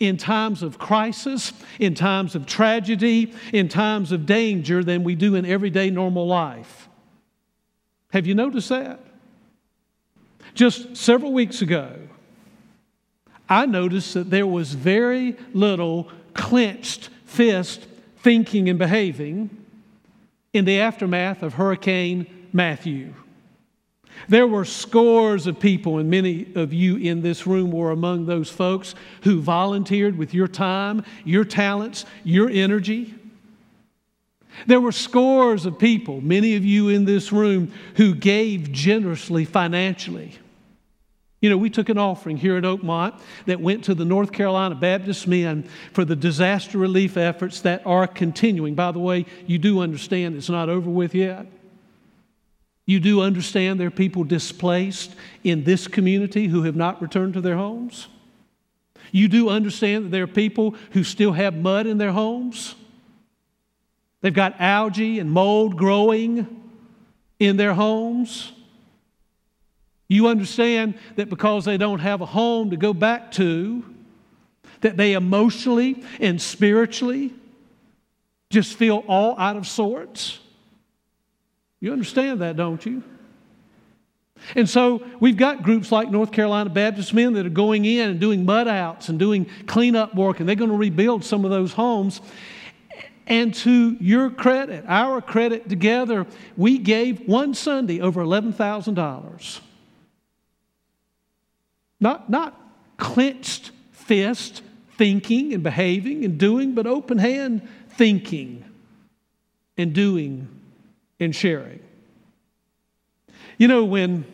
in 0.00 0.16
times 0.16 0.62
of 0.62 0.78
crisis, 0.78 1.52
in 1.78 1.94
times 1.94 2.34
of 2.34 2.46
tragedy, 2.46 3.32
in 3.52 3.68
times 3.68 4.10
of 4.10 4.26
danger 4.26 4.82
than 4.82 5.04
we 5.04 5.14
do 5.14 5.34
in 5.34 5.44
everyday 5.44 5.90
normal 5.90 6.26
life. 6.26 6.88
Have 8.12 8.26
you 8.26 8.34
noticed 8.34 8.70
that? 8.70 8.98
Just 10.54 10.96
several 10.96 11.32
weeks 11.32 11.62
ago, 11.62 11.96
I 13.48 13.66
noticed 13.66 14.14
that 14.14 14.30
there 14.30 14.46
was 14.46 14.72
very 14.72 15.36
little 15.52 16.10
clenched 16.34 17.10
fist 17.24 17.86
thinking 18.18 18.68
and 18.68 18.78
behaving 18.78 19.50
in 20.52 20.64
the 20.64 20.80
aftermath 20.80 21.42
of 21.42 21.54
Hurricane 21.54 22.48
Matthew. 22.52 23.14
There 24.28 24.46
were 24.46 24.64
scores 24.64 25.46
of 25.46 25.58
people, 25.58 25.98
and 25.98 26.10
many 26.10 26.46
of 26.54 26.72
you 26.72 26.96
in 26.96 27.22
this 27.22 27.46
room 27.46 27.70
were 27.70 27.90
among 27.90 28.26
those 28.26 28.50
folks 28.50 28.94
who 29.22 29.40
volunteered 29.40 30.18
with 30.18 30.34
your 30.34 30.48
time, 30.48 31.04
your 31.24 31.44
talents, 31.44 32.04
your 32.24 32.48
energy. 32.50 33.14
There 34.66 34.80
were 34.80 34.92
scores 34.92 35.66
of 35.66 35.78
people, 35.78 36.20
many 36.20 36.56
of 36.56 36.64
you 36.64 36.88
in 36.88 37.04
this 37.04 37.32
room, 37.32 37.72
who 37.96 38.14
gave 38.14 38.72
generously 38.72 39.44
financially. 39.44 40.38
You 41.40 41.48
know, 41.48 41.56
we 41.56 41.70
took 41.70 41.88
an 41.88 41.96
offering 41.96 42.36
here 42.36 42.56
at 42.56 42.64
Oakmont 42.64 43.18
that 43.46 43.60
went 43.60 43.84
to 43.84 43.94
the 43.94 44.04
North 44.04 44.30
Carolina 44.30 44.74
Baptist 44.74 45.26
Men 45.26 45.66
for 45.92 46.04
the 46.04 46.16
disaster 46.16 46.76
relief 46.76 47.16
efforts 47.16 47.62
that 47.62 47.86
are 47.86 48.06
continuing. 48.06 48.74
By 48.74 48.92
the 48.92 48.98
way, 48.98 49.24
you 49.46 49.58
do 49.58 49.80
understand 49.80 50.36
it's 50.36 50.50
not 50.50 50.68
over 50.68 50.90
with 50.90 51.14
yet. 51.14 51.46
You 52.90 52.98
do 52.98 53.20
understand 53.20 53.78
there 53.78 53.86
are 53.86 53.92
people 53.92 54.24
displaced 54.24 55.14
in 55.44 55.62
this 55.62 55.86
community 55.86 56.48
who 56.48 56.64
have 56.64 56.74
not 56.74 57.00
returned 57.00 57.34
to 57.34 57.40
their 57.40 57.54
homes? 57.54 58.08
You 59.12 59.28
do 59.28 59.48
understand 59.48 60.06
that 60.06 60.08
there 60.08 60.24
are 60.24 60.26
people 60.26 60.74
who 60.90 61.04
still 61.04 61.30
have 61.30 61.54
mud 61.54 61.86
in 61.86 61.98
their 61.98 62.10
homes? 62.10 62.74
They've 64.22 64.34
got 64.34 64.60
algae 64.60 65.20
and 65.20 65.30
mold 65.30 65.76
growing 65.76 66.48
in 67.38 67.56
their 67.56 67.74
homes? 67.74 68.50
You 70.08 70.26
understand 70.26 70.94
that 71.14 71.30
because 71.30 71.64
they 71.64 71.76
don't 71.76 72.00
have 72.00 72.22
a 72.22 72.26
home 72.26 72.70
to 72.70 72.76
go 72.76 72.92
back 72.92 73.30
to, 73.34 73.84
that 74.80 74.96
they 74.96 75.12
emotionally 75.12 76.02
and 76.18 76.42
spiritually 76.42 77.32
just 78.50 78.76
feel 78.76 79.04
all 79.06 79.38
out 79.38 79.56
of 79.56 79.68
sorts? 79.68 80.40
You 81.80 81.92
understand 81.92 82.40
that, 82.42 82.56
don't 82.56 82.84
you? 82.84 83.02
And 84.54 84.68
so 84.68 85.04
we've 85.18 85.36
got 85.36 85.62
groups 85.62 85.92
like 85.92 86.10
North 86.10 86.32
Carolina 86.32 86.70
Baptist 86.70 87.12
Men 87.12 87.34
that 87.34 87.46
are 87.46 87.50
going 87.50 87.84
in 87.84 88.10
and 88.10 88.20
doing 88.20 88.44
mud 88.44 88.68
outs 88.68 89.08
and 89.08 89.18
doing 89.18 89.46
cleanup 89.66 90.14
work, 90.14 90.40
and 90.40 90.48
they're 90.48 90.56
going 90.56 90.70
to 90.70 90.76
rebuild 90.76 91.24
some 91.24 91.44
of 91.44 91.50
those 91.50 91.72
homes. 91.72 92.20
And 93.26 93.54
to 93.56 93.96
your 94.00 94.30
credit, 94.30 94.84
our 94.88 95.20
credit 95.20 95.68
together, 95.68 96.26
we 96.56 96.78
gave 96.78 97.28
one 97.28 97.54
Sunday 97.54 98.00
over 98.00 98.22
$11,000. 98.22 99.60
Not, 102.00 102.30
not 102.30 102.60
clenched 102.96 103.70
fist 103.92 104.62
thinking 104.96 105.54
and 105.54 105.62
behaving 105.62 106.24
and 106.24 106.38
doing, 106.38 106.74
but 106.74 106.86
open 106.86 107.18
hand 107.18 107.68
thinking 107.90 108.64
and 109.76 109.92
doing 109.92 110.48
in 111.20 111.30
sharing. 111.32 111.78
You 113.58 113.68
know, 113.68 113.84
when 113.84 114.24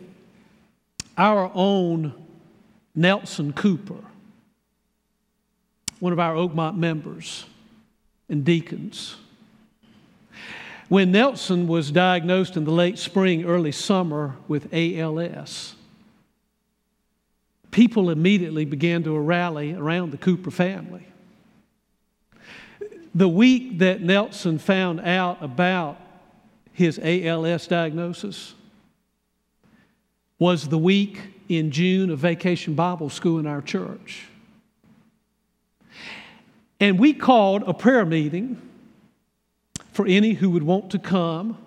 our 1.17 1.51
own 1.53 2.13
Nelson 2.95 3.53
Cooper, 3.53 4.03
one 5.99 6.13
of 6.13 6.19
our 6.19 6.33
Oakmont 6.33 6.77
members 6.77 7.45
and 8.29 8.43
deacons, 8.43 9.17
when 10.87 11.11
Nelson 11.11 11.67
was 11.67 11.91
diagnosed 11.91 12.55
in 12.55 12.63
the 12.63 12.71
late 12.71 12.97
spring, 12.97 13.43
early 13.43 13.73
summer 13.73 14.37
with 14.47 14.73
ALS, 14.73 15.75
people 17.71 18.09
immediately 18.09 18.63
began 18.63 19.03
to 19.03 19.19
rally 19.19 19.73
around 19.73 20.11
the 20.11 20.17
Cooper 20.17 20.51
family. 20.51 21.05
The 23.13 23.27
week 23.27 23.79
that 23.79 23.99
Nelson 23.99 24.59
found 24.59 25.01
out 25.01 25.43
about 25.43 25.99
his 26.77 26.99
ALS 27.01 27.65
diagnosis 27.65 28.53
was 30.37 30.69
the 30.69 30.77
week 30.77 31.19
in 31.49 31.71
June 31.71 32.11
of 32.11 32.19
Vacation 32.19 32.75
Bible 32.75 33.09
School 33.09 33.39
in 33.39 33.47
our 33.47 33.63
church. 33.63 34.27
And 36.79 36.99
we 36.99 37.13
called 37.13 37.63
a 37.65 37.73
prayer 37.73 38.05
meeting 38.05 38.61
for 39.91 40.05
any 40.05 40.33
who 40.33 40.51
would 40.51 40.61
want 40.61 40.91
to 40.91 40.99
come. 40.99 41.57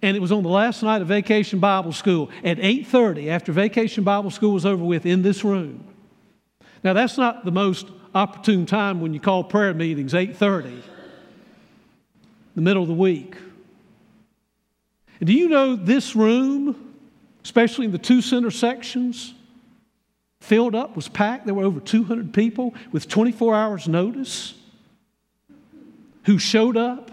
And 0.00 0.16
it 0.16 0.20
was 0.20 0.32
on 0.32 0.42
the 0.42 0.48
last 0.48 0.82
night 0.82 1.02
of 1.02 1.08
Vacation 1.08 1.58
Bible 1.58 1.92
School 1.92 2.30
at 2.42 2.58
8:30 2.60 3.28
after 3.28 3.52
Vacation 3.52 4.04
Bible 4.04 4.30
School 4.30 4.54
was 4.54 4.64
over 4.64 4.82
with 4.82 5.04
in 5.04 5.20
this 5.20 5.44
room. 5.44 5.84
Now 6.82 6.94
that's 6.94 7.18
not 7.18 7.44
the 7.44 7.52
most 7.52 7.88
opportune 8.14 8.64
time 8.64 9.02
when 9.02 9.12
you 9.12 9.20
call 9.20 9.44
prayer 9.44 9.74
meetings 9.74 10.14
8:30 10.14 10.82
the 12.54 12.62
middle 12.62 12.80
of 12.80 12.88
the 12.88 12.94
week. 12.94 13.36
Do 15.24 15.32
you 15.32 15.48
know 15.48 15.76
this 15.76 16.16
room, 16.16 16.94
especially 17.44 17.84
in 17.84 17.92
the 17.92 17.98
two 17.98 18.22
center 18.22 18.50
sections, 18.50 19.34
filled 20.40 20.74
up, 20.74 20.96
was 20.96 21.08
packed? 21.08 21.46
There 21.46 21.54
were 21.54 21.64
over 21.64 21.78
200 21.78 22.34
people 22.34 22.74
with 22.90 23.08
24 23.08 23.54
hours' 23.54 23.86
notice 23.86 24.54
who 26.24 26.38
showed 26.38 26.76
up 26.76 27.10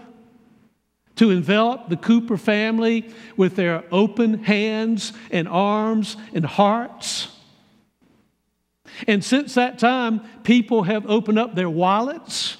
to 1.16 1.30
envelop 1.30 1.88
the 1.88 1.96
Cooper 1.96 2.36
family 2.36 3.12
with 3.36 3.54
their 3.54 3.84
open 3.92 4.42
hands 4.42 5.12
and 5.30 5.46
arms 5.46 6.16
and 6.34 6.44
hearts. 6.44 7.28
And 9.06 9.24
since 9.24 9.54
that 9.54 9.78
time, 9.78 10.20
people 10.42 10.84
have 10.84 11.06
opened 11.08 11.38
up 11.38 11.54
their 11.54 11.70
wallets 11.70 12.56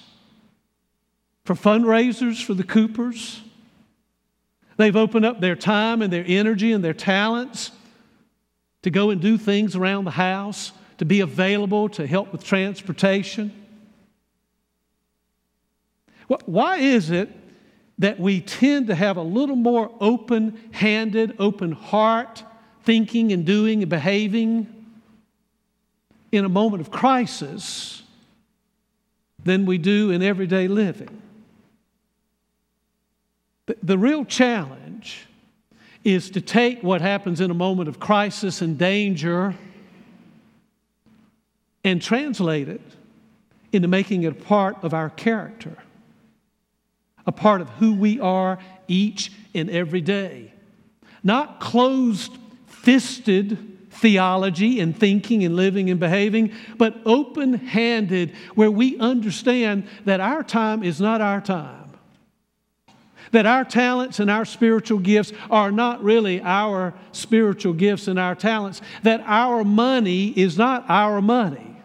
for 1.45 1.55
fundraisers 1.55 2.45
for 2.45 2.55
the 2.55 2.65
Coopers. 2.65 3.41
They've 4.81 4.97
opened 4.97 5.27
up 5.27 5.41
their 5.41 5.57
time 5.57 6.01
and 6.01 6.11
their 6.11 6.25
energy 6.27 6.73
and 6.73 6.83
their 6.83 6.95
talents 6.95 7.71
to 8.81 8.91
go 8.91 9.11
and 9.11 9.21
do 9.21 9.37
things 9.37 9.77
around 9.77 10.07
the 10.07 10.11
house, 10.11 10.73
to 10.97 11.05
be 11.05 11.21
available 11.21 11.91
to 11.91 12.07
help 12.07 12.33
with 12.33 12.43
transportation. 12.43 13.53
Why 16.47 16.79
is 16.79 17.11
it 17.11 17.29
that 17.99 18.19
we 18.19 18.41
tend 18.41 18.87
to 18.87 18.95
have 18.95 19.19
a 19.19 19.23
little 19.23 19.55
more 19.55 19.95
open 20.01 20.59
handed, 20.71 21.37
open 21.39 21.73
heart 21.73 22.43
thinking 22.83 23.33
and 23.33 23.45
doing 23.45 23.83
and 23.83 23.91
behaving 23.91 24.67
in 26.33 26.47
a 26.47 26.49
moment 26.49 26.81
of 26.81 26.91
crisis 26.91 28.03
than 29.45 29.67
we 29.67 29.77
do 29.77 30.11
in 30.11 30.23
everyday 30.23 30.69
living. 30.69 31.21
The, 33.83 33.99
real 33.99 34.25
challenge 34.25 35.27
is 36.03 36.31
to 36.31 36.41
take 36.41 36.83
what 36.83 37.01
happens 37.01 37.41
in 37.41 37.51
a 37.51 37.55
moment 37.55 37.89
of 37.89 38.01
crisis 38.01 38.63
and 38.63 38.79
danger 38.79 39.55
and 41.85 42.01
translate 42.01 42.69
it 42.69 42.81
into 43.73 43.89
making 43.89 44.23
it 44.25 44.33
a 44.33 44.35
part 44.35 44.83
of 44.83 44.95
our 44.95 45.11
character, 45.11 45.77
a 47.27 47.33
part 47.33 47.61
of 47.61 47.69
who 47.71 47.95
we 47.95 48.19
are 48.21 48.59
each 48.89 49.33
and 49.55 49.71
every 49.71 50.01
day. 50.01 50.53
Not 51.23 51.61
closed 51.61 52.37
fisted 52.67 53.59
theology 53.91 54.81
and 54.81 54.97
thinking 54.97 55.45
and 55.45 55.55
living 55.55 55.91
and 55.91 56.01
behaving, 56.01 56.53
but 56.79 56.97
open 57.05 57.55
handed, 57.55 58.33
where 58.55 58.71
we 58.71 58.99
understand 58.99 59.87
that 60.07 60.21
our 60.21 60.43
time 60.43 60.83
is 60.83 61.01
not 61.01 61.21
our 61.21 61.41
time. 61.41 61.80
That 63.33 63.47
our 63.47 63.65
talents 63.65 64.19
and 64.19 64.31
our 64.31 64.45
spiritual 64.45 64.99
gifts 64.99 65.33
are 65.51 65.71
not 65.71 66.03
really 66.03 66.41
our 66.43 66.95
spiritual 67.13 67.73
gifts 67.73 68.09
and 68.09 68.19
our 68.19 68.35
talents. 68.35 68.81
That 69.03 69.23
our 69.25 69.63
money 69.63 70.29
is 70.29 70.59
not 70.59 70.85
our 70.89 71.23
money. 71.23 71.77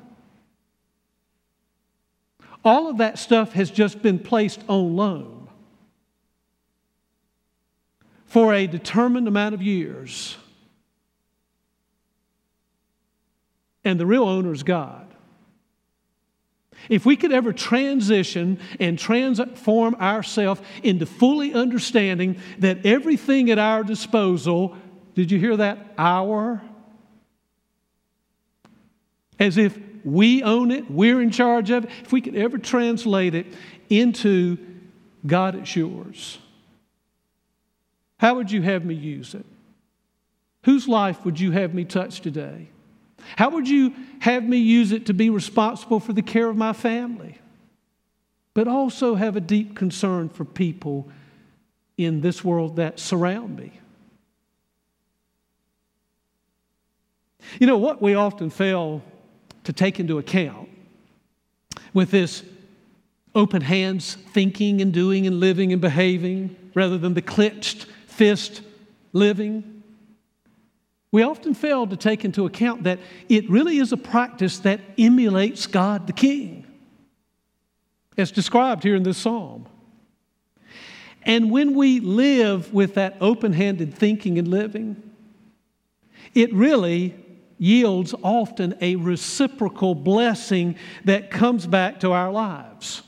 All 2.63 2.89
of 2.89 2.97
that 2.97 3.19
stuff 3.19 3.53
has 3.53 3.69
just 3.69 4.01
been 4.01 4.17
placed 4.17 4.61
on 4.67 4.95
loan 4.95 5.47
for 8.25 8.53
a 8.53 8.65
determined 8.65 9.27
amount 9.27 9.53
of 9.53 9.61
years. 9.61 10.35
And 13.83 13.99
the 13.99 14.05
real 14.07 14.27
owner 14.27 14.51
is 14.51 14.63
God. 14.63 15.04
If 16.89 17.05
we 17.05 17.15
could 17.15 17.31
ever 17.31 17.53
transition 17.53 18.59
and 18.79 18.97
transform 18.97 19.95
ourselves 19.95 20.61
into 20.83 21.05
fully 21.05 21.53
understanding 21.53 22.37
that 22.59 22.85
everything 22.85 23.49
at 23.49 23.59
our 23.59 23.83
disposal, 23.83 24.77
did 25.15 25.31
you 25.31 25.39
hear 25.39 25.57
that? 25.57 25.93
Our. 25.97 26.61
As 29.39 29.57
if 29.57 29.77
we 30.03 30.43
own 30.43 30.71
it, 30.71 30.89
we're 30.89 31.21
in 31.21 31.31
charge 31.31 31.71
of 31.71 31.85
it. 31.85 31.91
If 32.03 32.11
we 32.11 32.21
could 32.21 32.35
ever 32.35 32.57
translate 32.57 33.33
it 33.35 33.47
into 33.89 34.57
God, 35.25 35.55
it's 35.55 35.75
yours. 35.75 36.37
How 38.17 38.35
would 38.35 38.51
you 38.51 38.61
have 38.61 38.85
me 38.85 38.93
use 38.93 39.33
it? 39.33 39.45
Whose 40.63 40.87
life 40.87 41.25
would 41.25 41.39
you 41.39 41.51
have 41.51 41.73
me 41.73 41.85
touch 41.85 42.21
today? 42.21 42.69
How 43.35 43.49
would 43.49 43.67
you 43.67 43.93
have 44.19 44.43
me 44.43 44.57
use 44.57 44.91
it 44.91 45.07
to 45.07 45.13
be 45.13 45.29
responsible 45.29 45.99
for 45.99 46.13
the 46.13 46.21
care 46.21 46.49
of 46.49 46.55
my 46.55 46.73
family, 46.73 47.37
but 48.53 48.67
also 48.67 49.15
have 49.15 49.35
a 49.35 49.41
deep 49.41 49.75
concern 49.75 50.29
for 50.29 50.45
people 50.45 51.09
in 51.97 52.21
this 52.21 52.43
world 52.43 52.77
that 52.77 52.99
surround 52.99 53.57
me? 53.57 53.71
You 57.59 57.67
know 57.67 57.77
what 57.77 58.01
we 58.01 58.15
often 58.15 58.49
fail 58.49 59.03
to 59.63 59.73
take 59.73 59.99
into 59.99 60.17
account 60.17 60.69
with 61.93 62.11
this 62.11 62.43
open 63.33 63.61
hands 63.61 64.15
thinking 64.33 64.81
and 64.81 64.93
doing 64.93 65.27
and 65.27 65.39
living 65.39 65.73
and 65.73 65.81
behaving 65.81 66.55
rather 66.73 66.97
than 66.97 67.13
the 67.13 67.21
clenched 67.21 67.85
fist 68.07 68.61
living. 69.13 69.74
We 71.11 71.23
often 71.23 71.53
fail 71.53 71.87
to 71.87 71.95
take 71.95 72.25
into 72.25 72.45
account 72.45 72.83
that 72.83 72.99
it 73.29 73.49
really 73.49 73.77
is 73.77 73.91
a 73.91 73.97
practice 73.97 74.59
that 74.59 74.81
emulates 74.97 75.67
God 75.67 76.07
the 76.07 76.13
King, 76.13 76.65
as 78.17 78.31
described 78.31 78.83
here 78.83 78.95
in 78.95 79.03
this 79.03 79.17
psalm. 79.17 79.67
And 81.23 81.49
when 81.49 81.73
we 81.73 81.99
live 81.99 82.73
with 82.73 82.95
that 82.95 83.17
open 83.19 83.53
handed 83.53 83.93
thinking 83.93 84.37
and 84.37 84.47
living, 84.47 85.01
it 86.33 86.53
really 86.53 87.15
yields 87.57 88.13
often 88.21 88.75
a 88.81 88.95
reciprocal 88.97 89.95
blessing 89.95 90.75
that 91.05 91.31
comes 91.31 91.65
back 91.65 92.01
to 92.01 92.11
our 92.11 92.31
lives. 92.31 93.01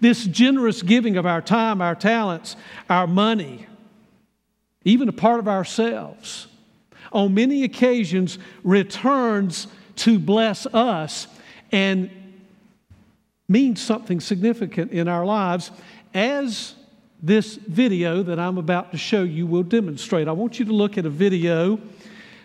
This 0.00 0.24
generous 0.24 0.82
giving 0.82 1.16
of 1.16 1.26
our 1.26 1.42
time, 1.42 1.80
our 1.80 1.94
talents, 1.94 2.56
our 2.88 3.06
money, 3.06 3.66
even 4.84 5.08
a 5.08 5.12
part 5.12 5.38
of 5.38 5.48
ourselves, 5.48 6.48
on 7.14 7.32
many 7.32 7.64
occasions 7.64 8.38
returns 8.64 9.68
to 9.96 10.18
bless 10.18 10.66
us 10.66 11.28
and 11.72 12.10
means 13.48 13.80
something 13.80 14.20
significant 14.20 14.90
in 14.90 15.08
our 15.08 15.24
lives 15.24 15.70
as 16.12 16.74
this 17.22 17.54
video 17.54 18.22
that 18.22 18.38
I'm 18.38 18.58
about 18.58 18.90
to 18.92 18.98
show 18.98 19.22
you 19.22 19.46
will 19.46 19.62
demonstrate. 19.62 20.28
I 20.28 20.32
want 20.32 20.58
you 20.58 20.64
to 20.66 20.72
look 20.72 20.98
at 20.98 21.06
a 21.06 21.10
video 21.10 21.78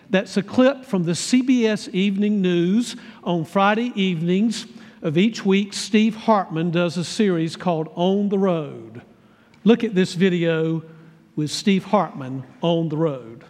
that's 0.10 0.38
a 0.38 0.44
clip 0.44 0.86
from 0.86 1.04
the 1.04 1.12
CBS 1.12 1.90
Evening 1.94 2.42
News 2.42 2.96
on 3.24 3.46
Friday 3.46 3.92
evenings 3.96 4.68
of 5.02 5.18
each 5.18 5.46
week. 5.46 5.74
Steve 5.74 6.16
Hartman 6.16 6.72
does 6.72 6.98
a 6.98 7.04
series 7.04 7.56
called 7.56 7.90
On 7.96 8.30
the 8.30 8.38
Road. 8.38 9.02
Look 9.64 9.84
at 9.84 9.96
this 9.96 10.14
video 10.14 10.84
with 11.36 11.52
Steve 11.52 11.86
Hartman 11.86 12.44
on 12.62 12.90
the 12.90 12.98
road. 12.98 13.46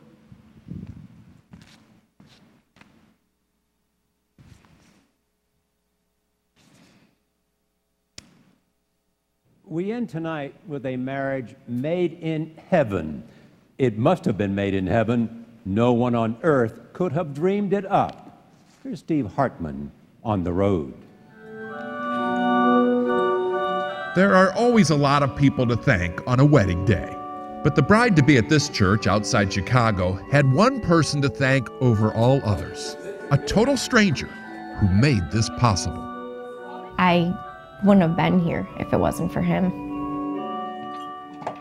We 9.69 9.91
end 9.91 10.09
tonight 10.09 10.55
with 10.67 10.85
a 10.85 10.97
marriage 10.97 11.55
made 11.67 12.13
in 12.21 12.55
heaven. 12.69 13.23
It 13.77 13.97
must 13.97 14.25
have 14.25 14.37
been 14.37 14.55
made 14.55 14.73
in 14.73 14.87
heaven 14.87 15.45
no 15.65 15.93
one 15.93 16.15
on 16.15 16.37
earth 16.41 16.79
could 16.93 17.11
have 17.11 17.33
dreamed 17.35 17.73
it 17.73 17.85
up. 17.85 18.43
Here's 18.81 18.99
Steve 18.99 19.27
Hartman 19.27 19.91
on 20.23 20.43
the 20.43 20.51
road. 20.51 20.93
There 24.15 24.33
are 24.33 24.51
always 24.53 24.89
a 24.89 24.95
lot 24.95 25.21
of 25.21 25.35
people 25.35 25.67
to 25.67 25.75
thank 25.75 26.25
on 26.27 26.39
a 26.39 26.45
wedding 26.45 26.85
day. 26.85 27.15
But 27.63 27.75
the 27.75 27.83
bride 27.83 28.15
to 28.15 28.23
be 28.23 28.37
at 28.37 28.49
this 28.49 28.69
church 28.69 29.05
outside 29.05 29.53
Chicago 29.53 30.13
had 30.31 30.51
one 30.51 30.81
person 30.81 31.21
to 31.21 31.29
thank 31.29 31.69
over 31.81 32.11
all 32.13 32.41
others 32.43 32.97
a 33.31 33.37
total 33.37 33.77
stranger 33.77 34.25
who 34.79 34.87
made 34.87 35.29
this 35.29 35.49
possible. 35.59 36.03
I 36.97 37.31
wouldn't 37.83 38.01
have 38.01 38.15
been 38.15 38.39
here 38.39 38.67
if 38.79 38.93
it 38.93 38.97
wasn't 38.97 39.31
for 39.31 39.41
him. 39.41 39.65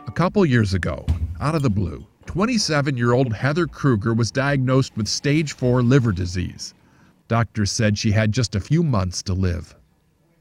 A 0.07 0.13
couple 0.15 0.45
years 0.45 0.75
ago, 0.75 1.07
out 1.41 1.55
of 1.55 1.63
the 1.63 1.71
blue, 1.71 2.07
27 2.27 2.97
year 2.97 3.13
old 3.13 3.33
Heather 3.33 3.67
Krueger 3.67 4.15
was 4.15 4.31
diagnosed 4.31 4.97
with 4.97 5.09
stage 5.09 5.53
4 5.53 5.83
liver 5.83 6.13
disease. 6.13 6.75
Doctors 7.29 7.71
said 7.71 7.99
she 7.99 8.11
had 8.11 8.33
just 8.33 8.55
a 8.55 8.61
few 8.61 8.83
months 8.83 9.23
to 9.25 9.35
live. 9.35 9.75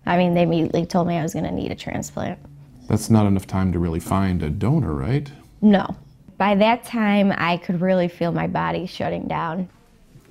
I 0.06 0.18
mean, 0.18 0.34
they 0.34 0.44
immediately 0.44 0.86
told 0.86 1.08
me 1.08 1.18
I 1.18 1.24
was 1.24 1.34
going 1.34 1.46
to 1.46 1.52
need 1.52 1.72
a 1.72 1.76
transplant. 1.76 2.40
That's 2.88 3.10
not 3.10 3.26
enough 3.26 3.46
time 3.46 3.74
to 3.74 3.80
really 3.80 4.00
find 4.00 4.42
a 4.42 4.50
donor, 4.50 4.94
right? 4.94 5.30
No. 5.62 5.96
By 6.38 6.56
that 6.56 6.86
time, 6.86 7.34
I 7.36 7.58
could 7.58 7.82
really 7.82 8.08
feel 8.08 8.32
my 8.32 8.48
body 8.48 8.86
shutting 8.86 9.28
down. 9.28 9.68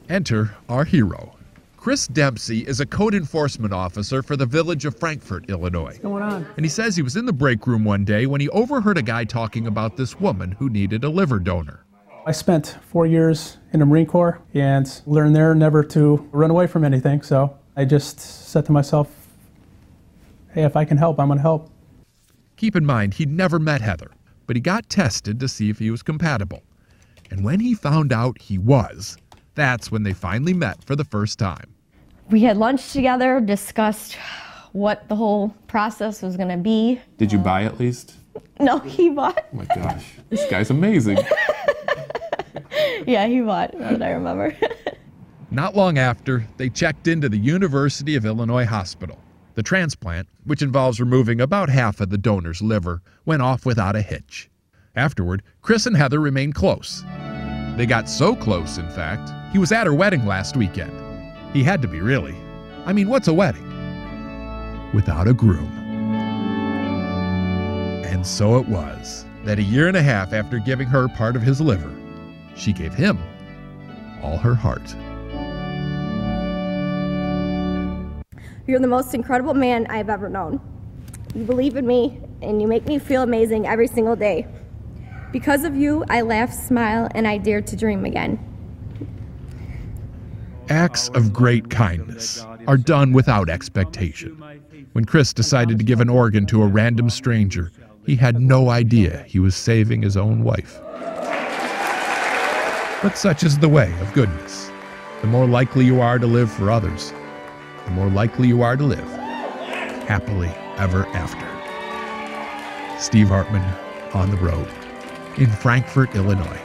Enter 0.09 0.55
our 0.69 0.85
hero. 0.85 1.36
Chris 1.87 2.09
Dempsey 2.09 2.67
is 2.67 2.81
a 2.81 2.85
code 2.85 3.15
enforcement 3.15 3.73
officer 3.73 4.21
for 4.21 4.35
the 4.37 4.45
village 4.45 4.85
of 4.85 4.99
Frankfort, 4.99 5.49
Illinois. 5.49 5.85
What's 5.85 5.99
going 5.99 6.21
on? 6.21 6.45
And 6.57 6.67
he 6.67 6.69
says 6.69 6.97
he 6.97 7.03
was 7.03 7.15
in 7.15 7.27
the 7.27 7.33
break 7.33 7.65
room 7.65 7.85
one 7.85 8.05
day 8.05 8.27
when 8.27 8.41
he 8.41 8.49
overheard 8.49 8.99
a 8.99 9.03
guy 9.03 9.23
talking 9.23 9.69
about 9.69 9.97
this 9.97 10.19
woman 10.19 10.51
who 10.51 10.69
needed 10.69 11.05
a 11.05 11.09
liver 11.09 11.39
donor. 11.39 11.87
I 12.27 12.33
spent 12.33 12.77
four 12.89 13.07
years 13.07 13.59
in 13.73 13.79
the 13.79 13.87
Marine 13.87 14.07
Corps 14.07 14.43
and 14.53 15.01
learned 15.07 15.37
there 15.37 15.55
never 15.55 15.85
to 15.85 16.29
run 16.33 16.51
away 16.51 16.67
from 16.67 16.83
anything. 16.83 17.23
So 17.23 17.57
I 17.77 17.85
just 17.85 18.19
said 18.19 18.67
to 18.67 18.73
myself, 18.73 19.09
hey, 20.55 20.65
if 20.65 20.75
I 20.75 20.85
can 20.85 20.97
help, 20.97 21.21
I'm 21.21 21.29
going 21.29 21.39
to 21.39 21.43
help. 21.43 21.71
Keep 22.57 22.75
in 22.75 22.85
mind, 22.85 23.15
he'd 23.15 23.31
never 23.31 23.61
met 23.61 23.81
Heather, 23.81 24.11
but 24.49 24.57
he 24.57 24.61
got 24.61 24.89
tested 24.89 25.39
to 25.39 25.47
see 25.47 25.71
if 25.71 25.79
he 25.79 25.93
was 25.93 26.03
compatible. 26.03 26.65
And 27.31 27.45
when 27.45 27.61
he 27.61 27.75
found 27.75 28.13
out 28.13 28.43
he 28.43 28.59
was, 28.59 29.17
that's 29.55 29.93
when 29.93 30.03
they 30.03 30.13
finally 30.13 30.53
met 30.53 30.83
for 30.83 30.97
the 30.97 31.05
first 31.05 31.39
time 31.39 31.76
we 32.31 32.43
had 32.43 32.57
lunch 32.57 32.93
together, 32.93 33.41
discussed 33.41 34.17
what 34.73 35.09
the 35.09 35.17
whole 35.17 35.55
process 35.69 36.23
was 36.23 36.37
going 36.37 36.49
to 36.49 36.57
be. 36.57 37.01
Did 37.19 37.33
you 37.33 37.39
uh, 37.39 37.43
buy 37.43 37.65
at 37.65 37.79
least? 37.79 38.15
No, 38.61 38.79
he 38.81 39.11
bought. 39.11 39.47
Oh 39.53 39.57
my 39.57 39.65
gosh, 39.67 40.05
this 40.29 40.49
guy's 40.51 40.71
amazing. 40.71 41.19
yeah, 43.07 43.27
he 43.27 43.41
bought, 43.41 43.75
what 43.75 44.03
I 44.03 44.11
remember. 44.11 44.57
Not 45.51 45.77
long 45.77 45.97
after, 45.99 46.47
they 46.57 46.69
checked 46.69 47.07
into 47.07 47.29
the 47.29 47.39
University 47.39 48.17
of 48.17 48.27
Illinois 48.27 48.67
Hospital. 48.67 49.19
The 49.55 49.63
transplant, 49.63 50.29
which 50.45 50.61
involves 50.61 51.01
removing 51.01 51.41
about 51.41 51.71
half 51.71 52.01
of 52.01 52.11
the 52.11 52.19
donor's 52.19 52.61
liver, 52.61 53.01
went 53.25 53.43
off 53.43 53.65
without 53.65 53.97
a 53.97 54.03
hitch. 54.03 54.51
Afterward, 54.95 55.43
Chris 55.63 55.87
and 55.87 55.97
Heather 55.97 56.21
remained 56.21 56.55
close. 56.55 57.05
They 57.77 57.87
got 57.87 58.09
so 58.09 58.35
close, 58.35 58.77
in 58.77 58.89
fact, 58.91 59.31
he 59.53 59.59
was 59.59 59.73
at 59.73 59.87
her 59.87 59.95
wedding 59.95 60.27
last 60.27 60.57
weekend. 60.57 61.06
He 61.53 61.63
had 61.63 61.83
to 61.83 61.89
be, 61.89 62.01
really. 62.01 62.35
I 62.85 62.93
mean, 62.93 63.09
what's 63.09 63.29
a 63.29 63.35
wedding? 63.35 63.65
Without 64.93 65.27
a 65.29 65.35
groom. 65.35 65.73
And 68.05 68.27
so 68.27 68.59
it 68.59 68.69
was 68.69 69.25
that 69.45 69.59
a 69.59 69.63
year 69.63 69.89
and 69.89 69.97
a 69.97 70.03
half 70.03 70.33
after 70.33 70.59
giving 70.59 70.89
her 70.89 71.09
part 71.09 71.37
of 71.37 71.43
his 71.43 71.61
liver, 71.61 71.93
she 72.55 72.73
gave 72.73 72.95
him 72.95 73.19
all 74.23 74.37
her 74.37 74.55
heart. 74.55 74.95
You're 78.67 78.81
the 78.81 78.89
most 78.89 79.15
incredible 79.15 79.55
man 79.55 79.87
I've 79.89 80.09
ever 80.11 80.29
known. 80.29 80.61
You 81.35 81.45
believe 81.45 81.77
in 81.77 81.87
me, 81.87 82.21
and 82.43 82.61
you 82.61 82.67
make 82.67 82.87
me 82.87 82.99
feel 82.99 83.23
amazing 83.23 83.67
every 83.67 83.87
single 83.87 84.17
day. 84.17 84.47
Because 85.33 85.65
of 85.65 85.77
you, 85.77 86.05
I 86.09 86.23
laugh, 86.23 86.53
smile, 86.53 87.09
and 87.15 87.29
I 87.29 87.39
dare 87.39 87.61
to 87.61 87.77
dream 87.77 88.05
again. 88.05 88.56
Acts 90.69 91.09
of 91.11 91.33
great 91.33 91.71
kindness 91.71 92.45
are 92.67 92.77
done 92.77 93.13
without 93.13 93.49
expectation. 93.49 94.37
When 94.93 95.05
Chris 95.05 95.33
decided 95.33 95.79
to 95.79 95.85
give 95.85 96.01
an 96.01 96.09
organ 96.09 96.45
to 96.47 96.63
a 96.63 96.67
random 96.67 97.09
stranger, 97.09 97.71
he 98.05 98.17
had 98.17 98.41
no 98.41 98.71
idea 98.71 99.25
he 99.29 99.39
was 99.39 99.55
saving 99.55 100.03
his 100.03 100.17
own 100.17 100.43
wife. 100.43 100.81
But 103.01 103.17
such 103.17 103.45
is 103.45 103.59
the 103.59 103.69
way 103.69 103.93
of 104.01 104.13
goodness. 104.13 104.71
The 105.21 105.29
more 105.29 105.47
likely 105.47 105.85
you 105.85 106.01
are 106.01 106.19
to 106.19 106.27
live 106.27 106.51
for 106.51 106.71
others, 106.71 107.13
the 107.85 107.93
more 107.93 108.11
likely 108.11 108.49
you 108.49 108.63
are 108.63 108.77
to 108.77 108.85
live 108.85 109.09
happily 110.09 110.51
ever 110.79 111.07
after. 111.09 111.47
Steve 113.01 113.29
Hartman 113.29 113.63
on 114.15 114.31
the 114.31 114.37
road 114.39 114.69
in 115.39 115.47
Frankfort, 115.47 116.17
Illinois. 116.17 116.61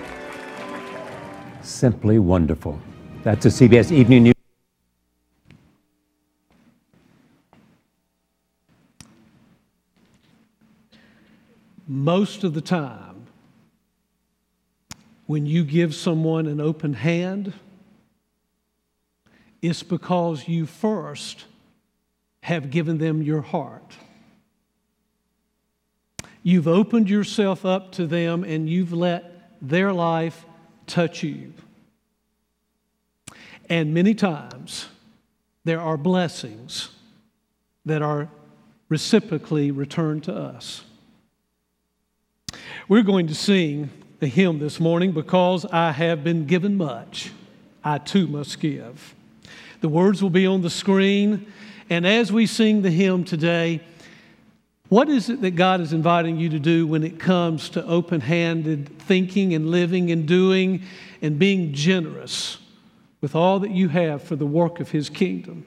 Simply 1.61 2.17
wonderful. 2.17 2.79
That's 3.23 3.45
a 3.45 3.49
CBS 3.49 3.91
Evening 3.91 4.23
News. 4.23 4.33
Most 11.87 12.43
of 12.43 12.55
the 12.55 12.61
time, 12.61 13.27
when 15.27 15.45
you 15.45 15.63
give 15.63 15.93
someone 15.93 16.47
an 16.47 16.59
open 16.59 16.93
hand, 16.93 17.53
it's 19.61 19.83
because 19.83 20.47
you 20.47 20.65
first 20.65 21.45
have 22.41 22.71
given 22.71 22.97
them 22.97 23.21
your 23.21 23.41
heart. 23.41 23.97
You've 26.41 26.67
opened 26.67 27.07
yourself 27.07 27.65
up 27.67 27.91
to 27.91 28.07
them 28.07 28.43
and 28.43 28.67
you've 28.67 28.93
let 28.93 29.59
their 29.61 29.93
life 29.93 30.43
touch 30.87 31.21
you. 31.21 31.53
And 33.71 33.93
many 33.93 34.13
times, 34.13 34.89
there 35.63 35.79
are 35.79 35.95
blessings 35.95 36.89
that 37.85 38.01
are 38.01 38.27
reciprocally 38.89 39.71
returned 39.71 40.25
to 40.25 40.35
us. 40.35 40.83
We're 42.89 43.03
going 43.03 43.27
to 43.27 43.33
sing 43.33 43.89
the 44.19 44.27
hymn 44.27 44.59
this 44.59 44.81
morning 44.81 45.13
because 45.13 45.63
I 45.63 45.93
have 45.93 46.21
been 46.21 46.47
given 46.47 46.75
much, 46.75 47.31
I 47.81 47.99
too 47.99 48.27
must 48.27 48.59
give. 48.59 49.15
The 49.79 49.87
words 49.87 50.21
will 50.21 50.29
be 50.29 50.45
on 50.45 50.63
the 50.63 50.69
screen. 50.69 51.47
And 51.89 52.05
as 52.05 52.29
we 52.29 52.47
sing 52.47 52.81
the 52.81 52.91
hymn 52.91 53.23
today, 53.23 53.79
what 54.89 55.07
is 55.07 55.29
it 55.29 55.39
that 55.43 55.51
God 55.51 55.79
is 55.79 55.93
inviting 55.93 56.35
you 56.35 56.49
to 56.49 56.59
do 56.59 56.85
when 56.85 57.05
it 57.05 57.21
comes 57.21 57.69
to 57.69 57.85
open 57.85 58.19
handed 58.19 58.99
thinking 58.99 59.53
and 59.53 59.71
living 59.71 60.11
and 60.11 60.27
doing 60.27 60.83
and 61.21 61.39
being 61.39 61.71
generous 61.71 62.57
with 63.21 63.35
all 63.35 63.59
that 63.59 63.71
you 63.71 63.87
have 63.87 64.21
for 64.23 64.35
the 64.35 64.45
work 64.45 64.79
of 64.79 64.91
His 64.91 65.09
kingdom? 65.09 65.65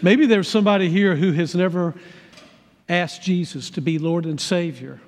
Maybe 0.00 0.26
there's 0.26 0.48
somebody 0.48 0.88
here 0.88 1.16
who 1.16 1.32
has 1.32 1.54
never 1.54 1.94
asked 2.88 3.22
Jesus 3.22 3.70
to 3.70 3.80
be 3.80 3.98
Lord 3.98 4.24
and 4.24 4.40
Savior. 4.40 5.00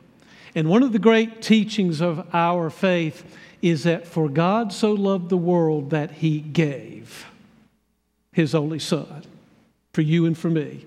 And 0.55 0.69
one 0.69 0.83
of 0.83 0.93
the 0.93 0.99
great 0.99 1.43
teachings 1.43 2.01
of 2.01 2.27
our 2.33 2.71
faith 2.71 3.25
is 3.61 3.85
that 3.85 4.07
for 4.07 4.29
God 4.29 4.73
so 4.73 4.93
loved 4.93 5.31
the 5.31 5.37
world 5.37 5.91
that 5.91 6.11
He 6.13 6.41
gave 6.41 7.27
His 8.33 8.55
only 8.55 8.79
Son 8.79 9.25
for 9.93 10.03
you 10.03 10.27
and 10.27 10.37
for 10.37 10.51
me. 10.51 10.87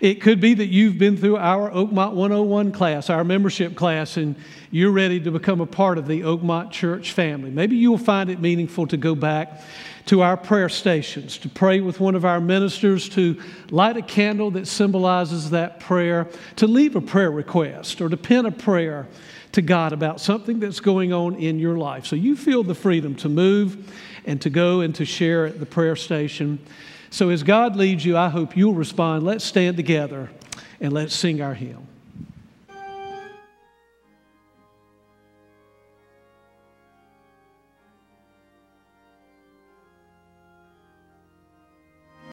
It 0.00 0.20
could 0.20 0.40
be 0.40 0.54
that 0.54 0.66
you've 0.66 0.98
been 0.98 1.16
through 1.16 1.38
our 1.38 1.70
Oakmont 1.70 2.12
101 2.12 2.72
class, 2.72 3.08
our 3.08 3.24
membership 3.24 3.74
class, 3.74 4.16
and 4.16 4.36
you're 4.70 4.92
ready 4.92 5.20
to 5.20 5.30
become 5.30 5.60
a 5.60 5.66
part 5.66 5.96
of 5.96 6.06
the 6.06 6.20
Oakmont 6.20 6.70
Church 6.70 7.12
family. 7.12 7.50
Maybe 7.50 7.76
you'll 7.76 7.96
find 7.96 8.28
it 8.28 8.40
meaningful 8.40 8.86
to 8.88 8.96
go 8.96 9.14
back 9.14 9.62
to 10.06 10.22
our 10.22 10.36
prayer 10.36 10.68
stations, 10.68 11.38
to 11.38 11.48
pray 11.48 11.80
with 11.80 11.98
one 11.98 12.14
of 12.14 12.24
our 12.24 12.40
ministers, 12.40 13.08
to 13.08 13.40
light 13.70 13.96
a 13.96 14.02
candle 14.02 14.52
that 14.52 14.66
symbolizes 14.66 15.50
that 15.50 15.80
prayer, 15.80 16.28
to 16.56 16.66
leave 16.66 16.94
a 16.94 17.00
prayer 17.00 17.30
request, 17.30 18.00
or 18.00 18.08
to 18.08 18.16
pen 18.16 18.46
a 18.46 18.52
prayer 18.52 19.08
to 19.52 19.62
God 19.62 19.92
about 19.92 20.20
something 20.20 20.60
that's 20.60 20.80
going 20.80 21.12
on 21.12 21.34
in 21.36 21.58
your 21.58 21.78
life. 21.78 22.06
So 22.06 22.14
you 22.14 22.36
feel 22.36 22.62
the 22.62 22.74
freedom 22.74 23.14
to 23.16 23.28
move 23.28 23.92
and 24.26 24.40
to 24.42 24.50
go 24.50 24.80
and 24.80 24.94
to 24.96 25.04
share 25.04 25.46
at 25.46 25.58
the 25.58 25.66
prayer 25.66 25.96
station. 25.96 26.58
So 27.10 27.30
as 27.30 27.42
God 27.42 27.76
leads 27.76 28.04
you, 28.04 28.16
I 28.16 28.28
hope 28.28 28.56
you'll 28.56 28.74
respond. 28.74 29.24
Let's 29.24 29.44
stand 29.44 29.76
together 29.76 30.30
and 30.80 30.92
let's 30.92 31.14
sing 31.14 31.40
our 31.40 31.54
hymn. 31.54 31.86